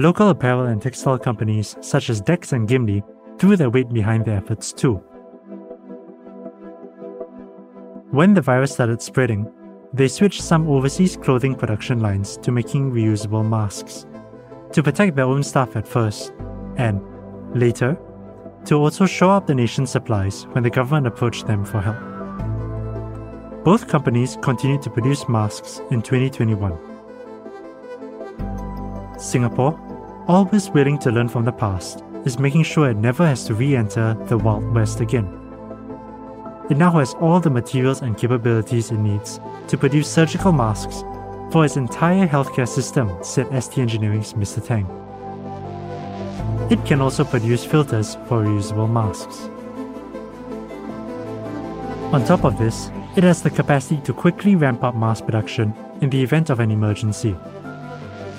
Local 0.00 0.30
apparel 0.30 0.64
and 0.64 0.80
textile 0.80 1.18
companies 1.18 1.76
such 1.82 2.08
as 2.08 2.22
Dex 2.22 2.54
and 2.54 2.66
Ghim 2.66 2.86
Li 2.86 3.02
threw 3.38 3.54
their 3.54 3.68
weight 3.68 3.90
behind 3.90 4.24
the 4.24 4.32
efforts 4.32 4.72
too. 4.72 4.94
When 8.10 8.32
the 8.32 8.40
virus 8.40 8.72
started 8.72 9.02
spreading, 9.02 9.52
they 9.92 10.08
switched 10.08 10.40
some 10.40 10.66
overseas 10.70 11.18
clothing 11.18 11.54
production 11.54 12.00
lines 12.00 12.38
to 12.38 12.50
making 12.50 12.92
reusable 12.92 13.46
masks 13.46 14.06
to 14.72 14.82
protect 14.82 15.16
their 15.16 15.26
own 15.26 15.42
staff 15.42 15.76
at 15.76 15.86
first, 15.86 16.32
and 16.78 17.02
later, 17.54 17.98
to 18.64 18.76
also 18.76 19.04
show 19.04 19.28
up 19.28 19.46
the 19.46 19.54
nation's 19.54 19.90
supplies 19.90 20.44
when 20.52 20.64
the 20.64 20.70
government 20.70 21.08
approached 21.08 21.46
them 21.46 21.62
for 21.62 21.82
help. 21.82 22.00
Both 23.64 23.86
companies 23.88 24.38
continued 24.40 24.80
to 24.80 24.88
produce 24.88 25.28
masks 25.28 25.82
in 25.90 26.00
2021. 26.00 26.78
Singapore, 29.18 29.89
always 30.30 30.70
willing 30.70 30.96
to 30.96 31.10
learn 31.10 31.28
from 31.28 31.44
the 31.44 31.50
past, 31.50 32.04
is 32.24 32.38
making 32.38 32.62
sure 32.62 32.88
it 32.88 32.96
never 32.96 33.26
has 33.26 33.44
to 33.44 33.52
re 33.52 33.74
enter 33.74 34.14
the 34.26 34.38
Wild 34.38 34.62
West 34.72 35.00
again. 35.00 35.26
It 36.70 36.76
now 36.76 36.92
has 36.92 37.14
all 37.14 37.40
the 37.40 37.50
materials 37.50 38.02
and 38.02 38.16
capabilities 38.16 38.92
it 38.92 38.98
needs 38.98 39.40
to 39.66 39.76
produce 39.76 40.08
surgical 40.08 40.52
masks 40.52 41.02
for 41.50 41.64
its 41.64 41.76
entire 41.76 42.28
healthcare 42.28 42.68
system, 42.68 43.10
said 43.24 43.48
ST 43.60 43.78
Engineering's 43.78 44.34
Mr. 44.34 44.64
Tang. 44.64 44.86
It 46.70 46.86
can 46.86 47.00
also 47.00 47.24
produce 47.24 47.64
filters 47.64 48.14
for 48.28 48.44
reusable 48.44 48.88
masks. 48.88 49.48
On 52.14 52.24
top 52.24 52.44
of 52.44 52.56
this, 52.56 52.88
it 53.16 53.24
has 53.24 53.42
the 53.42 53.50
capacity 53.50 54.00
to 54.02 54.12
quickly 54.12 54.54
ramp 54.54 54.84
up 54.84 54.94
mass 54.94 55.20
production 55.20 55.74
in 56.00 56.08
the 56.08 56.22
event 56.22 56.50
of 56.50 56.60
an 56.60 56.70
emergency. 56.70 57.34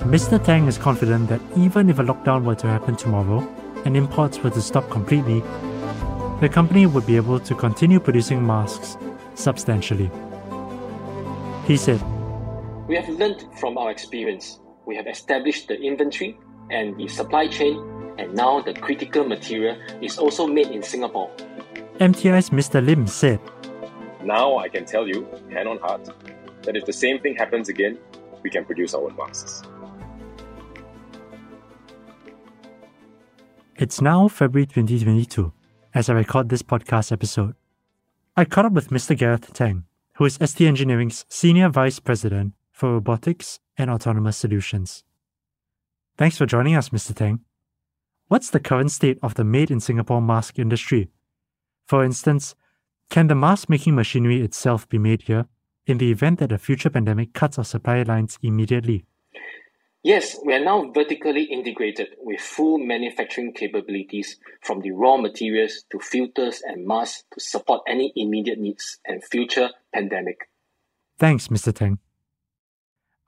Mr. 0.04 0.42
Tang 0.42 0.66
is 0.66 0.76
confident 0.76 1.28
that 1.28 1.40
even 1.56 1.88
if 1.88 2.00
a 2.00 2.02
lockdown 2.02 2.42
were 2.44 2.56
to 2.56 2.66
happen 2.66 2.96
tomorrow 2.96 3.38
and 3.84 3.96
imports 3.96 4.38
were 4.42 4.50
to 4.50 4.60
stop 4.60 4.90
completely, 4.90 5.40
the 6.40 6.48
company 6.52 6.86
would 6.86 7.06
be 7.06 7.14
able 7.14 7.38
to 7.38 7.54
continue 7.54 8.00
producing 8.00 8.44
masks 8.44 8.96
substantially. 9.34 10.10
He 11.66 11.76
said, 11.76 12.02
We 12.88 12.96
have 12.96 13.08
learned 13.08 13.46
from 13.60 13.78
our 13.78 13.92
experience. 13.92 14.58
We 14.86 14.96
have 14.96 15.06
established 15.06 15.68
the 15.68 15.80
inventory 15.80 16.36
and 16.70 16.96
the 16.98 17.06
supply 17.06 17.46
chain 17.46 17.78
and 18.18 18.34
now 18.34 18.60
the 18.60 18.74
critical 18.74 19.24
material 19.24 19.76
is 20.02 20.18
also 20.18 20.48
made 20.48 20.66
in 20.66 20.82
Singapore. 20.82 21.30
MTI's 22.00 22.50
Mr. 22.50 22.84
Lim 22.84 23.06
said, 23.06 23.38
Now 24.24 24.58
I 24.58 24.68
can 24.68 24.84
tell 24.84 25.06
you, 25.06 25.28
hand 25.52 25.68
on 25.68 25.78
heart, 25.78 26.08
that 26.62 26.76
if 26.76 26.86
the 26.86 26.92
same 26.92 27.20
thing 27.20 27.36
happens 27.36 27.68
again, 27.68 27.98
we 28.42 28.50
can 28.50 28.64
produce 28.64 28.94
our 28.94 29.04
own 29.04 29.16
masks. 29.16 29.62
It's 33.82 34.00
now 34.00 34.28
February 34.28 34.66
2022 34.66 35.52
as 35.92 36.08
I 36.08 36.12
record 36.12 36.48
this 36.48 36.62
podcast 36.62 37.10
episode. 37.10 37.56
I 38.36 38.44
caught 38.44 38.66
up 38.66 38.74
with 38.74 38.90
Mr. 38.90 39.18
Gareth 39.18 39.52
Tang, 39.52 39.86
who 40.14 40.24
is 40.24 40.38
ST 40.40 40.68
Engineering's 40.68 41.26
Senior 41.28 41.68
Vice 41.68 41.98
President 41.98 42.52
for 42.70 42.92
Robotics 42.92 43.58
and 43.76 43.90
Autonomous 43.90 44.36
Solutions. 44.36 45.02
Thanks 46.16 46.38
for 46.38 46.46
joining 46.46 46.76
us, 46.76 46.90
Mr. 46.90 47.12
Tang. 47.12 47.40
What's 48.28 48.50
the 48.50 48.60
current 48.60 48.92
state 48.92 49.18
of 49.20 49.34
the 49.34 49.42
made 49.42 49.72
in 49.72 49.80
Singapore 49.80 50.22
mask 50.22 50.60
industry? 50.60 51.08
For 51.84 52.04
instance, 52.04 52.54
can 53.10 53.26
the 53.26 53.34
mask 53.34 53.68
making 53.68 53.96
machinery 53.96 54.42
itself 54.42 54.88
be 54.88 54.98
made 54.98 55.22
here 55.22 55.46
in 55.86 55.98
the 55.98 56.12
event 56.12 56.38
that 56.38 56.52
a 56.52 56.58
future 56.58 56.88
pandemic 56.88 57.32
cuts 57.32 57.58
our 57.58 57.64
supply 57.64 58.04
lines 58.04 58.38
immediately? 58.42 59.06
Yes, 60.02 60.36
we 60.44 60.52
are 60.52 60.64
now 60.64 60.90
vertically 60.90 61.44
integrated 61.44 62.16
with 62.18 62.40
full 62.40 62.78
manufacturing 62.78 63.52
capabilities 63.52 64.36
from 64.60 64.80
the 64.80 64.90
raw 64.90 65.16
materials 65.16 65.84
to 65.92 66.00
filters 66.00 66.60
and 66.66 66.84
masks 66.86 67.22
to 67.32 67.40
support 67.40 67.82
any 67.86 68.12
immediate 68.16 68.58
needs 68.58 68.98
and 69.06 69.22
future 69.22 69.70
pandemic. 69.94 70.48
Thanks, 71.18 71.48
Mr. 71.48 71.72
Tang. 71.72 71.98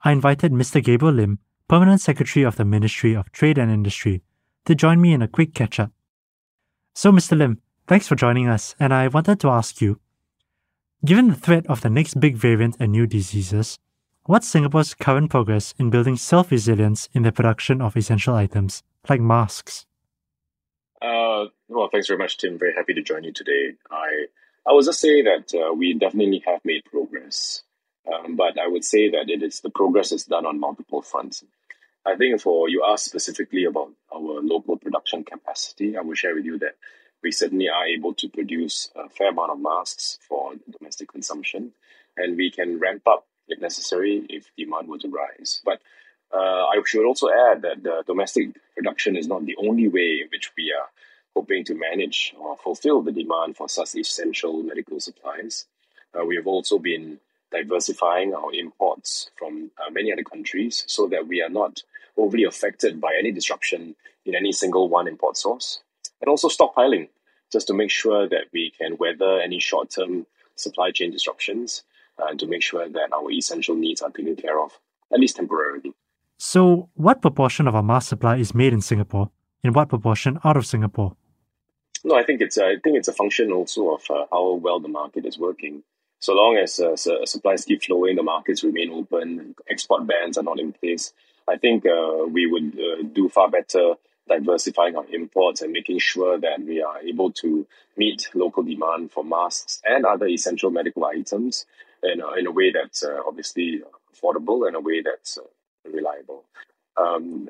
I 0.03 0.11
invited 0.11 0.51
Mr. 0.51 0.83
Gabriel 0.83 1.15
Lim, 1.15 1.39
Permanent 1.69 2.01
Secretary 2.01 2.43
of 2.43 2.57
the 2.57 2.65
Ministry 2.65 3.15
of 3.15 3.31
Trade 3.31 3.57
and 3.57 3.71
Industry, 3.71 4.21
to 4.65 4.75
join 4.75 4.99
me 4.99 5.13
in 5.13 5.21
a 5.21 5.29
quick 5.29 5.53
catch 5.53 5.79
up. 5.79 5.91
So, 6.93 7.11
Mr. 7.11 7.37
Lim, 7.37 7.61
thanks 7.87 8.07
for 8.07 8.15
joining 8.15 8.49
us, 8.49 8.75
and 8.79 8.93
I 8.93 9.07
wanted 9.07 9.39
to 9.39 9.49
ask 9.49 9.79
you 9.81 9.99
given 11.05 11.27
the 11.27 11.35
threat 11.35 11.65
of 11.67 11.81
the 11.81 11.89
next 11.89 12.19
big 12.19 12.35
variant 12.35 12.75
and 12.79 12.91
new 12.91 13.05
diseases, 13.05 13.77
What's 14.27 14.47
Singapore's 14.47 14.95
current 14.95 15.29
progress 15.29 15.75
in 15.77 15.91
building 15.91 16.17
self 16.17 16.49
resilience 16.49 17.09
in 17.13 17.21
the 17.21 17.31
production 17.31 17.79
of 17.79 17.95
essential 17.95 18.33
items 18.33 18.81
like 19.07 19.21
masks? 19.21 19.85
Uh, 20.99 21.45
well, 21.67 21.89
thanks 21.91 22.07
very 22.07 22.17
much, 22.17 22.37
Tim. 22.37 22.57
Very 22.57 22.73
happy 22.73 22.95
to 22.95 23.03
join 23.03 23.23
you 23.23 23.31
today. 23.31 23.73
I 23.91 24.25
I 24.67 24.73
would 24.73 24.85
just 24.85 24.99
say 24.99 25.21
that 25.21 25.53
uh, 25.53 25.73
we 25.75 25.93
definitely 25.93 26.41
have 26.47 26.65
made 26.65 26.85
progress, 26.85 27.61
um, 28.11 28.35
but 28.35 28.57
I 28.59 28.67
would 28.67 28.83
say 28.83 29.11
that 29.11 29.29
it 29.29 29.43
is 29.43 29.59
the 29.59 29.69
progress 29.69 30.11
is 30.11 30.25
done 30.25 30.47
on 30.47 30.59
multiple 30.59 31.03
fronts. 31.03 31.43
I 32.03 32.15
think 32.15 32.41
for 32.41 32.67
you 32.67 32.83
asked 32.83 33.05
specifically 33.05 33.65
about 33.65 33.91
our 34.11 34.41
local 34.41 34.77
production 34.77 35.23
capacity, 35.23 35.95
I 35.97 36.01
will 36.01 36.15
share 36.15 36.33
with 36.33 36.45
you 36.45 36.57
that 36.57 36.77
we 37.21 37.31
certainly 37.31 37.69
are 37.69 37.85
able 37.85 38.15
to 38.15 38.27
produce 38.29 38.89
a 38.95 39.07
fair 39.07 39.29
amount 39.29 39.51
of 39.51 39.59
masks 39.59 40.17
for 40.27 40.53
domestic 40.79 41.11
consumption, 41.11 41.73
and 42.17 42.35
we 42.35 42.49
can 42.49 42.79
ramp 42.79 43.03
up 43.05 43.27
if 43.47 43.59
necessary 43.59 44.25
if 44.29 44.49
demand 44.57 44.87
were 44.87 44.97
to 44.99 45.09
rise. 45.09 45.61
But 45.63 45.81
uh, 46.33 46.65
I 46.65 46.81
should 46.85 47.05
also 47.05 47.29
add 47.29 47.61
that 47.61 47.83
the 47.83 48.03
domestic 48.05 48.49
production 48.75 49.15
is 49.15 49.27
not 49.27 49.45
the 49.45 49.55
only 49.57 49.87
way 49.87 50.19
in 50.21 50.27
which 50.31 50.51
we 50.57 50.73
are 50.73 50.89
hoping 51.35 51.63
to 51.65 51.75
manage 51.75 52.33
or 52.39 52.57
fulfill 52.57 53.01
the 53.01 53.11
demand 53.11 53.57
for 53.57 53.67
such 53.69 53.95
essential 53.95 54.63
medical 54.63 54.99
supplies. 54.99 55.65
Uh, 56.13 56.25
we 56.25 56.35
have 56.35 56.47
also 56.47 56.79
been 56.79 57.19
diversifying 57.51 58.33
our 58.33 58.53
imports 58.53 59.29
from 59.37 59.71
uh, 59.77 59.89
many 59.91 60.11
other 60.11 60.23
countries 60.23 60.83
so 60.87 61.07
that 61.07 61.27
we 61.27 61.41
are 61.41 61.49
not 61.49 61.83
overly 62.17 62.43
affected 62.43 62.99
by 62.99 63.13
any 63.17 63.31
disruption 63.31 63.95
in 64.25 64.35
any 64.35 64.51
single 64.51 64.89
one 64.89 65.07
import 65.07 65.37
source. 65.37 65.79
And 66.21 66.29
also 66.29 66.47
stockpiling, 66.47 67.09
just 67.51 67.67
to 67.67 67.73
make 67.73 67.91
sure 67.91 68.27
that 68.27 68.45
we 68.53 68.71
can 68.71 68.97
weather 68.97 69.39
any 69.39 69.59
short 69.59 69.89
term 69.89 70.25
supply 70.55 70.91
chain 70.91 71.11
disruptions 71.11 71.83
uh, 72.21 72.33
to 72.35 72.47
make 72.47 72.61
sure 72.61 72.87
that 72.87 73.13
our 73.13 73.31
essential 73.31 73.75
needs 73.75 74.01
are 74.01 74.09
taken 74.11 74.35
care 74.35 74.59
of, 74.59 74.71
at 75.13 75.19
least 75.19 75.35
temporarily. 75.35 75.93
So, 76.37 76.89
what 76.95 77.21
proportion 77.21 77.67
of 77.67 77.75
our 77.75 77.83
mask 77.83 78.09
supply 78.09 78.37
is 78.37 78.53
made 78.53 78.73
in 78.73 78.81
Singapore, 78.81 79.31
and 79.63 79.73
what 79.73 79.89
proportion 79.89 80.39
out 80.43 80.57
of 80.57 80.65
Singapore? 80.65 81.15
No, 82.03 82.15
I 82.15 82.23
think 82.23 82.41
it's 82.41 82.57
I 82.57 82.75
think 82.83 82.97
it's 82.97 83.07
a 83.07 83.13
function 83.13 83.51
also 83.51 83.95
of 83.95 84.03
uh, 84.09 84.25
how 84.31 84.53
well 84.53 84.79
the 84.79 84.87
market 84.89 85.25
is 85.25 85.39
working. 85.39 85.83
So 86.19 86.33
long 86.33 86.57
as 86.57 86.79
uh, 86.79 86.95
supplies 87.25 87.65
keep 87.65 87.83
flowing, 87.83 88.15
the 88.15 88.23
markets 88.23 88.63
remain 88.63 88.91
open, 88.91 89.55
export 89.69 90.07
bans 90.07 90.37
are 90.37 90.43
not 90.43 90.59
in 90.59 90.73
place. 90.73 91.13
I 91.47 91.57
think 91.57 91.85
uh, 91.85 92.25
we 92.25 92.47
would 92.47 92.77
uh, 92.79 93.03
do 93.13 93.29
far 93.29 93.49
better 93.49 93.95
diversifying 94.27 94.95
our 94.95 95.05
imports 95.11 95.61
and 95.61 95.71
making 95.71 95.99
sure 95.99 96.39
that 96.39 96.59
we 96.61 96.81
are 96.81 96.99
able 96.99 97.31
to 97.31 97.67
meet 97.95 98.27
local 98.33 98.63
demand 98.63 99.11
for 99.11 99.23
masks 99.23 99.81
and 99.85 100.05
other 100.05 100.27
essential 100.27 100.71
medical 100.71 101.05
items 101.05 101.65
in 102.11 102.21
a, 102.21 102.33
in 102.33 102.47
a 102.47 102.51
way 102.51 102.71
that's 102.71 103.03
uh, 103.03 103.19
obviously 103.25 103.81
affordable 104.13 104.67
and 104.67 104.75
a 104.75 104.79
way 104.79 105.01
that's 105.01 105.37
uh, 105.37 105.89
reliable. 105.91 106.43
Um, 106.97 107.49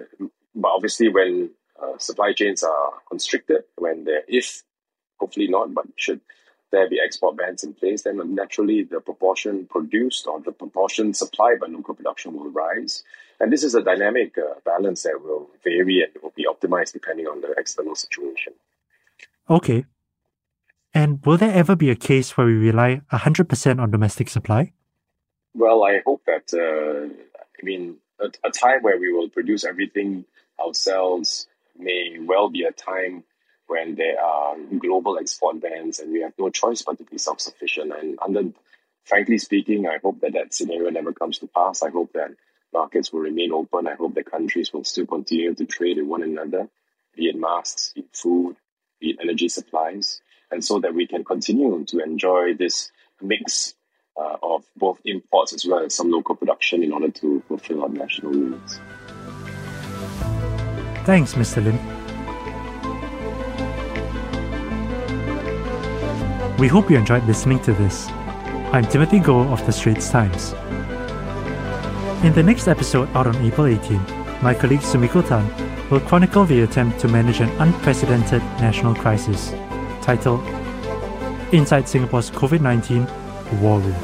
but 0.56 0.70
obviously, 0.70 1.10
when 1.10 1.52
uh, 1.82 1.98
supply 1.98 2.34
chains 2.34 2.64
are 2.64 2.94
constricted, 3.10 3.64
when 3.78 4.06
there 4.06 4.24
is, 4.28 4.64
hopefully 5.20 5.48
not, 5.48 5.74
but 5.74 5.86
should 5.96 6.22
there 6.72 6.90
be 6.90 7.00
export 7.00 7.38
bans 7.38 7.64
in 7.64 7.74
place, 7.74 8.04
then 8.04 8.36
naturally 8.36 8.84
the 8.84 9.00
proportion 9.00 9.66
produced 9.66 10.28
or 10.28 10.42
the 10.42 10.52
proportion 10.52 11.14
supplied 11.14 11.60
by 11.60 11.68
local 11.68 11.94
production 11.94 12.34
will 12.34 12.50
rise. 12.50 13.04
And 13.40 13.52
this 13.52 13.64
is 13.64 13.76
a 13.76 13.84
dynamic 13.84 14.38
uh, 14.38 14.60
balance 14.66 15.04
that 15.04 15.22
will 15.22 15.50
vary 15.64 16.02
and 16.02 16.12
will 16.22 16.34
be 16.36 16.46
optimized 16.46 16.94
depending 16.94 17.28
on 17.28 17.42
the 17.42 17.54
external 17.58 17.96
situation. 17.96 18.54
Okay. 19.50 19.86
And 20.96 21.24
will 21.26 21.36
there 21.36 21.54
ever 21.54 21.76
be 21.76 21.92
a 21.92 21.96
case 21.96 22.38
where 22.38 22.48
we 22.48 22.54
rely 22.54 23.02
100% 23.12 23.82
on 23.82 23.92
domestic 23.92 24.30
supply? 24.30 24.72
Well, 25.54 25.84
I 25.84 26.00
hope 26.06 26.22
that, 26.26 26.54
uh, 26.54 27.14
I 27.38 27.66
mean, 27.66 27.98
a, 28.18 28.28
a, 28.46 28.50
time 28.50 28.82
where 28.82 28.98
we 28.98 29.12
will 29.12 29.28
produce 29.28 29.66
everything 29.66 30.24
ourselves 30.58 31.48
may 31.78 32.18
well 32.22 32.50
be 32.50 32.64
a 32.64 32.72
time 32.72 33.26
when 33.68 33.96
there 33.96 34.22
are 34.22 34.56
global 34.80 35.18
export 35.20 35.60
bans 35.62 36.00
and 36.00 36.14
we 36.14 36.22
have 36.22 36.32
no 36.40 36.50
choice 36.50 36.82
but 36.82 36.98
to 36.98 37.04
be 37.04 37.18
self 37.18 37.42
sufficient. 37.42 37.92
And 37.94 38.18
under, 38.26 38.54
frankly 39.04 39.38
speaking, 39.38 39.88
I 39.88 39.98
hope 40.02 40.22
that 40.22 40.32
that 40.32 40.54
scenario 40.54 40.90
never 40.92 41.12
comes 41.12 41.40
to 41.40 41.48
pass. 41.48 41.84
I 41.84 41.90
hope 41.90 42.14
that 42.14 42.32
markets 42.72 43.12
will 43.12 43.20
remain 43.20 43.52
open. 43.52 43.86
I 43.86 43.96
hope 43.96 44.16
that 44.16 44.32
countries 44.32 44.72
will 44.72 44.86
still 44.86 45.08
continue 45.08 45.54
to 45.56 45.66
trade 45.66 45.98
with 45.98 46.08
one 46.08 46.24
another, 46.24 46.70
be 47.18 47.28
it 47.28 47.36
masks, 47.36 47.92
be 47.94 48.02
it 48.02 48.16
food, 48.16 48.56
be 49.02 49.10
it 49.10 49.18
energy 49.22 49.50
supplies 49.50 50.22
and 50.52 50.64
so 50.64 50.80
that 50.80 50.94
we 50.94 51.08
can 51.08 51.24
continue 51.24 51.84
to 51.86 52.00
enjoy 52.00 52.54
this 52.54 52.92
mix 53.22 53.76
uh, 54.18 54.38
of 54.44 54.64
both 54.78 55.00
imports 55.06 55.54
as 55.54 55.66
well 55.66 55.84
as 55.84 55.94
some 55.94 56.10
local 56.10 56.36
production 56.36 56.84
in 56.84 56.92
order 56.92 57.10
to 57.10 57.42
fulfill 57.48 57.84
our 57.84 57.90
national 57.90 58.32
needs. 58.32 58.80
Thanks, 61.06 61.34
Mr. 61.34 61.64
Lim. 61.64 61.78
We 66.58 66.68
hope 66.68 66.90
you 66.90 66.98
enjoyed 66.98 67.26
listening 67.26 67.60
to 67.64 67.74
this. 67.74 68.08
I'm 68.72 68.86
Timothy 68.86 69.20
Goh 69.20 69.52
of 69.52 69.66
the 69.66 69.72
Straits 69.72 70.10
Times. 70.10 70.54
In 72.24 72.34
the 72.34 72.42
next 72.42 72.68
episode 72.68 73.10
out 73.16 73.28
on 73.28 73.36
April 73.46 73.68
18, 73.68 73.98
my 74.42 74.54
colleague 74.54 74.80
Sumiko 74.80 75.22
Tan 75.28 75.46
will 75.90 76.00
chronicle 76.00 76.46
the 76.46 76.62
attempt 76.62 77.00
to 77.02 77.08
manage 77.08 77.40
an 77.40 77.50
unprecedented 77.62 78.42
national 78.60 78.96
crisis 78.96 79.54
titled 80.06 80.42
Inside 81.52 81.90
Singapore's 81.90 82.30
COVID 82.30 82.62
19 82.62 83.08
War 83.60 83.80
Room. 83.80 83.96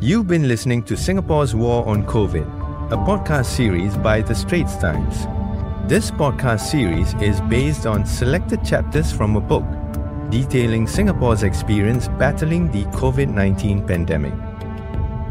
You've 0.00 0.26
been 0.26 0.48
listening 0.48 0.82
to 0.84 0.96
Singapore's 0.96 1.54
War 1.54 1.86
on 1.86 2.06
COVID, 2.06 2.46
a 2.90 2.96
podcast 2.96 3.44
series 3.46 3.94
by 3.98 4.22
The 4.22 4.34
Straits 4.34 4.76
Times. 4.76 5.26
This 5.90 6.10
podcast 6.10 6.60
series 6.60 7.12
is 7.20 7.42
based 7.42 7.84
on 7.84 8.06
selected 8.06 8.64
chapters 8.64 9.12
from 9.12 9.36
a 9.36 9.40
book 9.40 9.64
detailing 10.30 10.86
Singapore's 10.86 11.42
experience 11.42 12.08
battling 12.08 12.70
the 12.70 12.84
COVID 12.96 13.28
19 13.28 13.86
pandemic. 13.86 14.47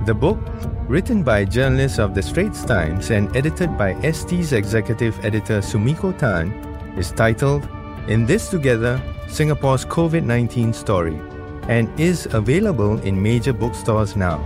The 0.08 0.14
book, 0.14 0.40
written 0.88 1.22
by 1.22 1.44
journalists 1.44 2.00
of 2.00 2.16
the 2.16 2.24
Straits 2.24 2.64
Times 2.64 3.12
and 3.12 3.36
edited 3.36 3.78
by 3.78 3.94
ST's 4.10 4.54
executive 4.54 5.20
editor 5.26 5.60
Sumiko 5.60 6.18
Tan, 6.18 6.54
is 6.98 7.12
titled 7.12 7.68
In 8.08 8.26
This 8.26 8.50
Together 8.50 9.02
Singapore's 9.28 9.84
COVID 9.84 10.24
19 10.24 10.72
Story 10.72 11.20
and 11.64 11.90
is 12.00 12.26
available 12.32 12.98
in 13.02 13.22
major 13.22 13.52
bookstores 13.52 14.16
now. 14.16 14.40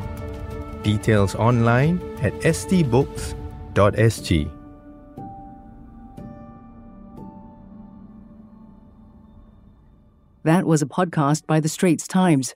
Details 0.82 1.36
online 1.36 2.02
at 2.24 2.34
stbooks.sg. 2.42 3.36
That 10.44 10.66
was 10.66 10.82
a 10.82 10.88
podcast 10.88 11.46
by 11.46 11.60
The 11.60 11.70
Straits 11.70 12.08
Times. 12.08 12.56